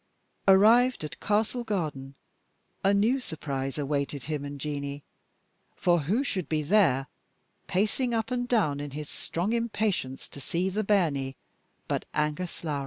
Arrived 0.47 1.03
at 1.03 1.19
Castle 1.19 1.63
Garden, 1.63 2.15
a 2.83 2.91
new 2.91 3.19
surprise 3.19 3.77
awaited 3.77 4.23
him 4.23 4.43
and 4.43 4.59
Jeanie, 4.59 5.03
for 5.75 5.99
who 6.01 6.23
should 6.23 6.49
be 6.49 6.63
there, 6.63 7.05
pacing 7.67 8.11
up 8.11 8.31
and 8.31 8.47
down 8.47 8.79
in 8.79 8.89
his 8.89 9.09
strong 9.11 9.53
impatience 9.53 10.27
to 10.27 10.41
see 10.41 10.69
the 10.71 10.83
bairnie, 10.83 11.35
but 11.87 12.05
Angus 12.15 12.63
Lowrie. 12.63 12.79